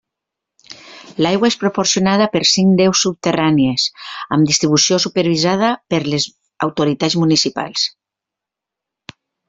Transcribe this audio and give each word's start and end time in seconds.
L'aigua 1.25 1.49
és 1.53 1.57
proporcionada 1.63 2.27
per 2.37 2.41
cinc 2.53 2.73
deus 2.79 3.03
subterrànies, 3.07 3.87
amb 4.37 4.49
distribució 4.53 5.01
supervisada 5.07 5.73
per 5.95 6.01
les 6.15 6.29
autoritats 6.71 7.19
municipals. 7.27 7.89